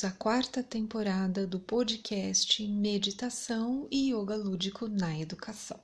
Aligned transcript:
Bem-vindos 0.00 0.04
à 0.04 0.10
quarta 0.18 0.62
temporada 0.62 1.46
do 1.46 1.60
podcast 1.60 2.66
Meditação 2.66 3.86
e 3.90 4.10
Yoga 4.10 4.34
Lúdico 4.34 4.88
na 4.88 5.18
Educação. 5.18 5.78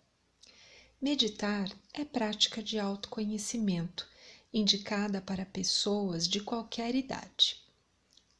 Meditar 1.01 1.69
é 1.93 2.03
prática 2.03 2.63
de 2.63 2.79
autoconhecimento 2.79 4.09
indicada 4.55 5.21
para 5.21 5.45
pessoas 5.45 6.27
de 6.27 6.41
qualquer 6.41 6.95
idade, 6.95 7.61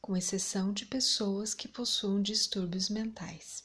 com 0.01 0.17
exceção 0.17 0.73
de 0.73 0.83
pessoas 0.83 1.53
que 1.53 1.67
possuem 1.67 2.23
distúrbios 2.23 2.89
mentais. 2.89 3.63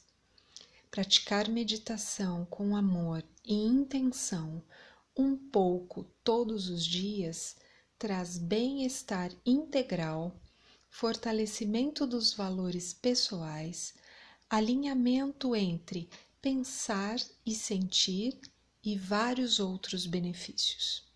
Praticar 0.91 1.49
meditação 1.49 2.45
com 2.45 2.75
amor 2.75 3.23
e 3.43 3.55
intenção 3.55 4.61
um 5.17 5.35
pouco 5.35 6.03
todos 6.23 6.69
os 6.69 6.85
dias 6.85 7.55
traz 7.97 8.37
bem-estar 8.37 9.31
integral 9.43 10.39
fortalecimento 10.95 12.05
dos 12.05 12.35
valores 12.35 12.93
pessoais, 12.93 13.95
alinhamento 14.47 15.55
entre 15.55 16.07
pensar 16.39 17.17
e 17.43 17.55
sentir 17.55 18.39
e 18.83 18.95
vários 18.95 19.59
outros 19.59 20.05
benefícios. 20.05 21.11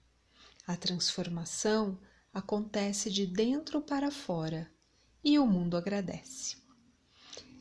A 0.66 0.76
transformação 0.76 2.00
acontece 2.34 3.12
de 3.12 3.28
dentro 3.28 3.80
para 3.80 4.10
fora 4.10 4.68
e 5.24 5.38
o 5.38 5.46
mundo 5.46 5.78
agradece. 5.78 6.58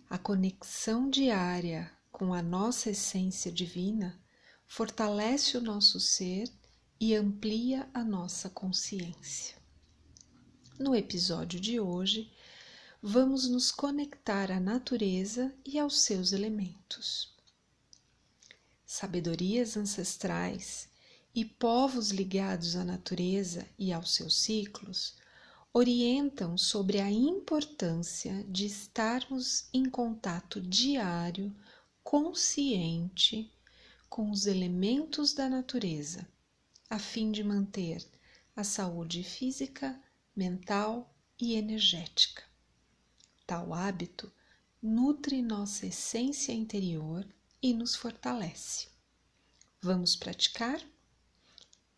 A 0.08 0.16
conexão 0.16 1.10
diária 1.10 1.92
com 2.10 2.32
a 2.32 2.40
nossa 2.40 2.90
essência 2.90 3.52
divina 3.52 4.18
fortalece 4.66 5.58
o 5.58 5.60
nosso 5.60 6.00
ser 6.00 6.50
e 6.98 7.14
amplia 7.14 7.86
a 7.92 8.02
nossa 8.02 8.48
consciência. 8.48 9.65
No 10.78 10.94
episódio 10.94 11.58
de 11.58 11.80
hoje, 11.80 12.30
vamos 13.02 13.48
nos 13.48 13.72
conectar 13.72 14.52
à 14.52 14.60
natureza 14.60 15.50
e 15.64 15.78
aos 15.78 16.00
seus 16.00 16.32
elementos. 16.32 17.34
Sabedorias 18.84 19.74
ancestrais 19.78 20.90
e 21.34 21.46
povos 21.46 22.10
ligados 22.10 22.76
à 22.76 22.84
natureza 22.84 23.66
e 23.78 23.90
aos 23.90 24.14
seus 24.14 24.36
ciclos 24.36 25.16
orientam 25.72 26.58
sobre 26.58 27.00
a 27.00 27.10
importância 27.10 28.44
de 28.46 28.66
estarmos 28.66 29.70
em 29.72 29.88
contato 29.88 30.60
diário, 30.60 31.56
consciente 32.04 33.50
com 34.10 34.30
os 34.30 34.46
elementos 34.46 35.32
da 35.32 35.48
natureza, 35.48 36.28
a 36.90 36.98
fim 36.98 37.32
de 37.32 37.42
manter 37.42 38.06
a 38.54 38.62
saúde 38.62 39.22
física, 39.24 39.98
mental 40.36 41.10
e 41.40 41.54
energética. 41.54 42.42
Tal 43.46 43.72
hábito 43.72 44.30
nutre 44.82 45.40
nossa 45.40 45.86
essência 45.86 46.52
interior 46.52 47.26
e 47.62 47.72
nos 47.72 47.96
fortalece. 47.96 48.88
Vamos 49.80 50.14
praticar? 50.14 50.80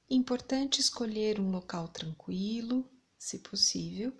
Importante 0.08 0.80
escolher 0.80 1.40
um 1.40 1.50
local 1.50 1.88
tranquilo, 1.88 2.88
se 3.18 3.40
possível, 3.40 4.16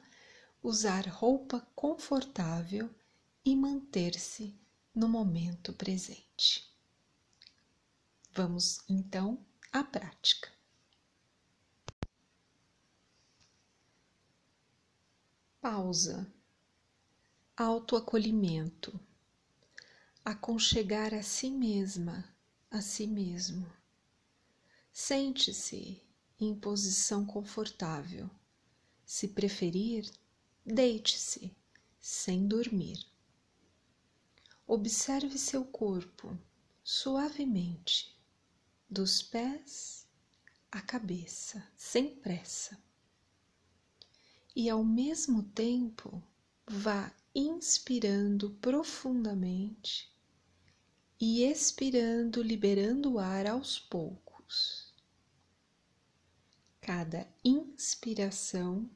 usar 0.63 1.07
roupa 1.07 1.61
confortável 1.75 2.91
e 3.45 3.55
manter-se 3.55 4.59
no 4.95 5.09
momento 5.09 5.73
presente. 5.73 6.69
Vamos 8.33 8.81
então 8.89 9.39
à 9.73 9.85
prática. 9.85 10.58
Pausa. 15.61 16.33
Autoacolhimento. 17.57 18.99
Aconchegar 20.25 21.13
a 21.13 21.21
si 21.21 21.51
mesma, 21.51 22.33
a 22.71 22.81
si 22.81 23.09
mesmo. 23.09 23.67
Sente-se 24.93 26.01
em 26.39 26.55
posição 26.55 27.27
confortável. 27.27 28.31
Se 29.05 29.27
preferir, 29.27 30.09
deite-se, 30.65 31.53
sem 31.99 32.47
dormir. 32.47 33.05
Observe 34.65 35.37
seu 35.39 35.65
corpo 35.65 36.39
suavemente, 36.85 38.17
dos 38.89 39.23
pés 39.23 40.07
à 40.71 40.81
cabeça, 40.81 41.67
sem 41.77 42.15
pressa 42.15 42.81
e 44.59 44.69
ao 44.69 44.83
mesmo 44.83 45.45
tempo 45.45 46.21
vá 46.67 47.15
inspirando 47.33 48.51
profundamente 48.61 50.11
e 51.21 51.45
expirando, 51.45 52.43
liberando 52.43 53.13
o 53.13 53.19
ar 53.21 53.47
aos 53.47 53.79
poucos. 53.79 54.93
Cada 56.81 57.25
inspiração 57.45 58.91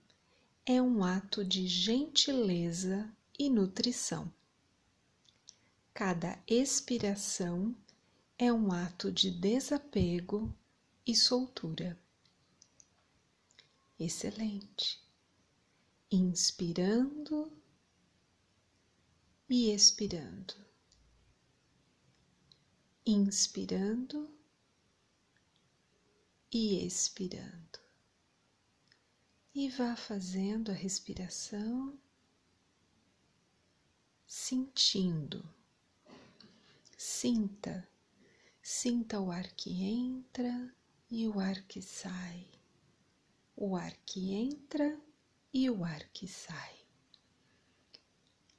é 0.67 0.83
um 0.83 1.05
ato 1.05 1.45
de 1.45 1.69
gentileza 1.69 3.09
e 3.39 3.49
nutrição. 3.49 4.33
Cada 5.95 6.43
expiração 6.45 7.73
é 8.37 8.53
um 8.53 8.73
ato 8.73 9.13
de 9.13 9.31
desapego 9.31 10.53
e 11.07 11.15
soltura. 11.15 11.97
Excelente 13.97 15.12
inspirando 16.15 17.51
e 19.49 19.71
expirando, 19.71 20.55
inspirando 23.07 24.31
e 26.53 26.85
expirando. 26.87 27.81
E 29.55 29.71
vá 29.71 29.97
fazendo 29.97 30.71
a 30.71 30.75
respiração, 30.75 31.99
sentindo. 34.27 35.43
Sinta, 36.99 37.89
sinta 38.63 39.19
o 39.19 39.31
ar 39.31 39.51
que 39.53 39.83
entra 39.83 40.75
e 41.11 41.27
o 41.27 41.41
ar 41.41 41.63
que 41.63 41.81
sai. 41.81 42.47
O 43.57 43.77
ar 43.77 43.97
que 44.05 44.35
entra 44.35 45.01
e 45.53 45.69
o 45.69 45.85
ar 45.85 46.03
que 46.09 46.27
sai. 46.27 46.75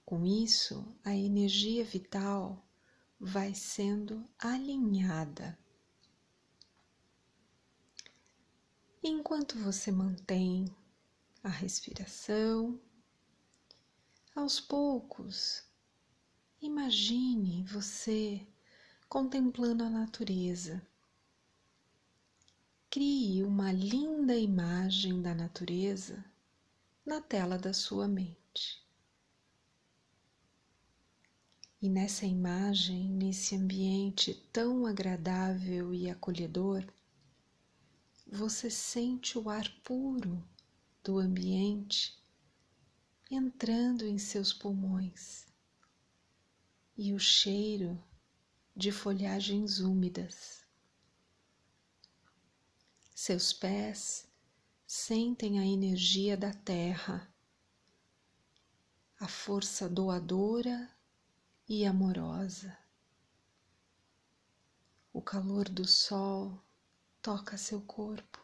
Com 0.05 0.25
isso, 0.25 0.95
a 1.03 1.15
energia 1.15 1.83
vital 1.83 2.63
vai 3.19 3.55
sendo 3.55 4.29
alinhada. 4.37 5.57
Enquanto 9.01 9.57
você 9.57 9.91
mantém 9.91 10.65
a 11.43 11.49
respiração, 11.49 12.79
aos 14.35 14.59
poucos, 14.59 15.63
imagine 16.61 17.63
você 17.63 18.45
contemplando 19.09 19.83
a 19.83 19.89
natureza. 19.89 20.85
Crie 22.89 23.43
uma 23.43 23.71
linda 23.71 24.35
imagem 24.35 25.21
da 25.21 25.33
natureza 25.33 26.23
na 27.05 27.21
tela 27.21 27.57
da 27.57 27.73
sua 27.73 28.07
mente. 28.07 28.81
E 31.81 31.89
nessa 31.89 32.25
imagem, 32.25 33.09
nesse 33.09 33.55
ambiente 33.55 34.33
tão 34.53 34.85
agradável 34.85 35.93
e 35.93 36.09
acolhedor, 36.09 36.85
você 38.25 38.69
sente 38.69 39.37
o 39.37 39.49
ar 39.49 39.69
puro 39.83 40.41
do 41.03 41.19
ambiente 41.19 42.17
entrando 43.29 44.05
em 44.05 44.17
seus 44.17 44.53
pulmões 44.53 45.45
e 46.97 47.13
o 47.13 47.19
cheiro 47.19 48.01
de 48.75 48.91
folhagens 48.91 49.79
úmidas. 49.79 50.65
Seus 53.13 53.51
pés 53.51 54.27
sentem 54.95 55.59
a 55.59 55.65
energia 55.65 56.37
da 56.37 56.53
terra, 56.53 57.27
a 59.19 59.27
força 59.27 59.89
doadora 59.89 60.87
e 61.67 61.83
amorosa. 61.83 62.77
O 65.11 65.19
calor 65.19 65.67
do 65.67 65.87
sol 65.87 66.63
toca 67.23 67.57
seu 67.57 67.81
corpo 67.81 68.39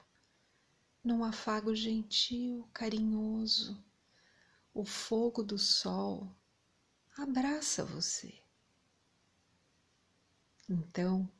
num 1.03 1.23
afago 1.23 1.75
gentil, 1.75 2.67
carinhoso. 2.73 3.81
O 4.73 4.83
fogo 4.83 5.43
do 5.43 5.59
sol 5.59 6.35
abraça 7.15 7.85
você. 7.85 8.41
Então, 10.67 11.31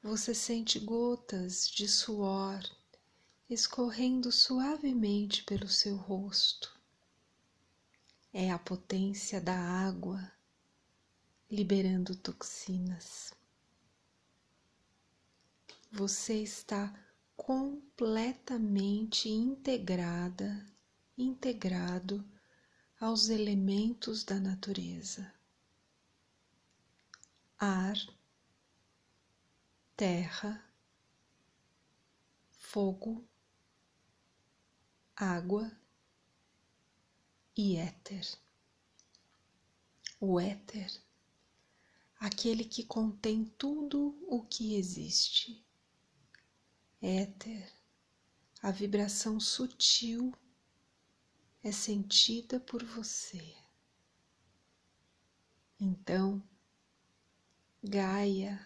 você 0.00 0.32
sente 0.32 0.78
gotas 0.78 1.68
de 1.68 1.88
suor 1.88 2.62
escorrendo 3.48 4.30
suavemente 4.30 5.42
pelo 5.44 5.68
seu 5.68 5.96
rosto. 5.96 6.78
é 8.32 8.50
a 8.50 8.58
potência 8.58 9.40
da 9.40 9.56
água 9.56 10.30
liberando 11.50 12.14
toxinas. 12.14 13.32
Você 15.90 16.42
está 16.42 16.94
completamente 17.36 19.28
integrada, 19.28 20.66
integrado 21.16 22.24
aos 23.00 23.28
elementos 23.28 24.22
da 24.24 24.38
natureza. 24.38 25.32
Ar, 27.58 27.96
terra, 29.96 30.64
fogo, 32.50 33.27
água 35.20 35.76
e 37.56 37.76
éter. 37.76 38.38
O 40.20 40.38
éter, 40.38 41.02
aquele 42.20 42.64
que 42.64 42.84
contém 42.84 43.44
tudo 43.58 44.16
o 44.28 44.44
que 44.44 44.76
existe. 44.76 45.60
Éter, 47.02 47.72
a 48.62 48.70
vibração 48.70 49.40
sutil 49.40 50.32
é 51.64 51.72
sentida 51.72 52.60
por 52.60 52.84
você. 52.84 53.56
Então, 55.80 56.40
Gaia, 57.82 58.64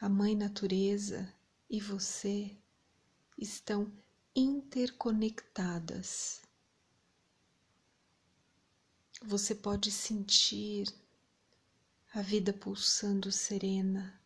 a 0.00 0.08
Mãe 0.08 0.36
Natureza 0.36 1.32
e 1.68 1.80
você 1.80 2.56
estão 3.36 3.90
interconectadas. 4.34 6.42
Você 9.22 9.54
pode 9.54 9.90
sentir 9.90 10.92
a 12.12 12.22
vida 12.22 12.52
pulsando 12.52 13.30
serena, 13.30 14.20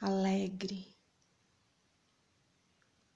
alegre. 0.00 0.96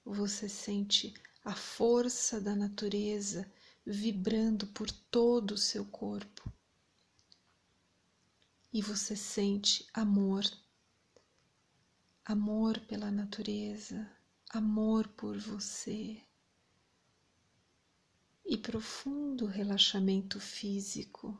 Você 0.03 0.47
sente 0.47 1.13
a 1.43 1.55
força 1.55 2.39
da 2.39 2.55
natureza 2.55 3.51
vibrando 3.85 4.67
por 4.67 4.91
todo 4.91 5.51
o 5.51 5.57
seu 5.57 5.85
corpo 5.85 6.53
e 8.75 8.81
você 8.81 9.15
sente 9.15 9.87
amor, 9.93 10.43
amor 12.25 12.77
pela 12.81 13.09
natureza, 13.09 14.05
amor 14.55 15.07
por 15.09 15.37
você 15.37 16.21
e 18.45 18.57
profundo 18.57 19.45
relaxamento 19.45 20.39
físico. 20.39 21.37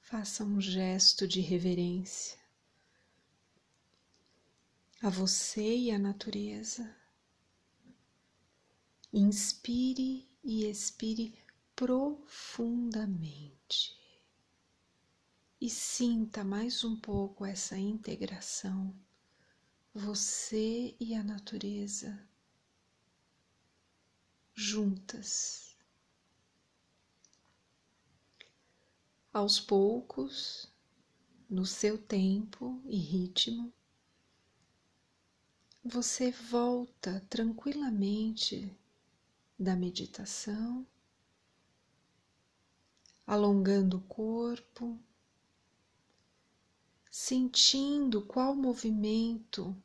Faça 0.00 0.42
um 0.44 0.60
gesto 0.60 1.28
de 1.28 1.40
reverência 1.40 2.38
a 5.02 5.10
você 5.10 5.76
e 5.76 5.90
à 5.90 5.98
natureza. 5.98 6.96
Inspire 9.12 10.26
e 10.42 10.64
expire 10.64 11.34
profundamente 11.76 13.28
e 15.60 15.68
sinta 15.68 16.44
mais 16.44 16.84
um 16.84 16.94
pouco 16.96 17.44
essa 17.44 17.76
integração, 17.76 18.94
você 19.94 20.94
e 21.00 21.14
a 21.14 21.22
natureza 21.22 22.18
juntas. 24.54 25.76
Aos 29.32 29.60
poucos, 29.60 30.68
no 31.48 31.64
seu 31.64 31.96
tempo 31.96 32.82
e 32.86 32.96
ritmo, 32.96 33.72
você 35.84 36.30
volta 36.30 37.24
tranquilamente 37.28 38.76
da 39.58 39.76
meditação 39.76 40.86
alongando 43.28 43.98
o 43.98 44.00
corpo, 44.00 44.98
sentindo 47.10 48.24
qual 48.26 48.54
movimento 48.54 49.76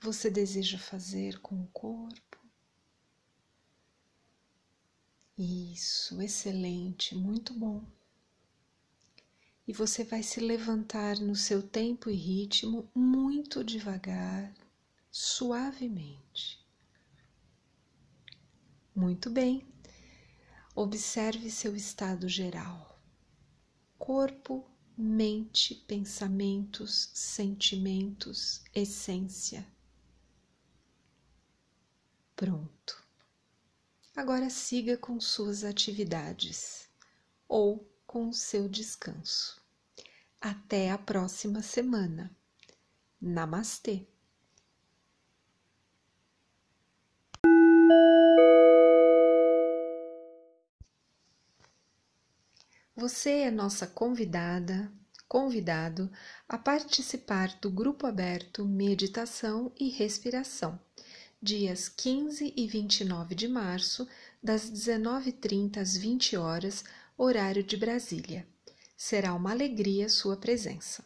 você 0.00 0.30
deseja 0.30 0.78
fazer 0.78 1.40
com 1.40 1.60
o 1.62 1.66
corpo. 1.68 2.38
Isso, 5.36 6.20
excelente, 6.20 7.14
muito 7.14 7.54
bom. 7.54 7.84
E 9.66 9.72
você 9.72 10.02
vai 10.02 10.22
se 10.22 10.40
levantar 10.40 11.18
no 11.18 11.36
seu 11.36 11.62
tempo 11.62 12.08
e 12.08 12.14
ritmo 12.14 12.90
muito 12.94 13.62
devagar, 13.62 14.52
suavemente. 15.10 16.66
Muito 18.94 19.30
bem. 19.30 19.64
Observe 20.74 21.50
seu 21.50 21.76
estado 21.76 22.28
geral: 22.28 22.98
corpo, 23.98 24.64
mente, 25.00 25.76
pensamentos, 25.86 27.12
sentimentos, 27.14 28.64
essência. 28.74 29.64
Pronto. 32.34 33.06
Agora 34.16 34.50
siga 34.50 34.96
com 34.96 35.20
suas 35.20 35.62
atividades 35.62 36.88
ou 37.46 37.88
com 38.04 38.28
o 38.28 38.34
seu 38.34 38.68
descanso. 38.68 39.62
Até 40.40 40.90
a 40.90 40.98
próxima 40.98 41.62
semana. 41.62 42.36
Namastê! 43.20 44.04
Você 53.00 53.30
é 53.30 53.50
nossa 53.52 53.86
convidada, 53.86 54.90
convidado 55.28 56.10
a 56.48 56.58
participar 56.58 57.56
do 57.60 57.70
grupo 57.70 58.08
aberto 58.08 58.64
Meditação 58.64 59.70
e 59.78 59.88
Respiração, 59.88 60.76
dias 61.40 61.88
15 61.88 62.52
e 62.56 62.66
29 62.66 63.36
de 63.36 63.46
março, 63.46 64.08
das 64.42 64.68
19h30 64.68 65.76
às 65.76 65.96
20 65.96 66.36
horas, 66.36 66.84
horário 67.16 67.62
de 67.62 67.76
Brasília. 67.76 68.44
Será 68.96 69.32
uma 69.32 69.52
alegria 69.52 70.08
sua 70.08 70.36
presença. 70.36 71.04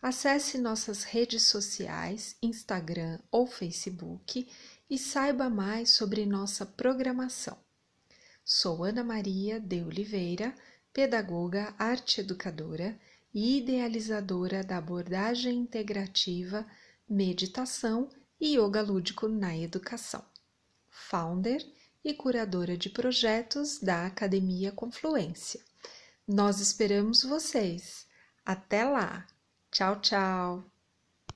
Acesse 0.00 0.56
nossas 0.56 1.04
redes 1.04 1.42
sociais, 1.42 2.34
Instagram 2.42 3.18
ou 3.30 3.46
Facebook 3.46 4.48
e 4.88 4.96
saiba 4.96 5.50
mais 5.50 5.90
sobre 5.90 6.24
nossa 6.24 6.64
programação. 6.64 7.58
Sou 8.42 8.84
Ana 8.84 9.04
Maria 9.04 9.60
de 9.60 9.82
Oliveira 9.82 10.54
pedagoga, 10.96 11.74
arte 11.78 12.22
educadora 12.22 12.98
e 13.34 13.58
idealizadora 13.58 14.64
da 14.64 14.78
abordagem 14.78 15.58
integrativa, 15.58 16.66
meditação 17.06 18.08
e 18.40 18.56
yoga 18.56 18.80
lúdico 18.80 19.28
na 19.28 19.54
educação. 19.54 20.24
Founder 20.88 21.62
e 22.02 22.14
curadora 22.14 22.78
de 22.78 22.88
projetos 22.88 23.78
da 23.78 24.06
Academia 24.06 24.72
Confluência. 24.72 25.60
Nós 26.26 26.60
esperamos 26.60 27.22
vocês. 27.22 28.06
Até 28.42 28.82
lá! 28.82 29.26
Tchau, 29.70 30.00
tchau! 30.00 30.75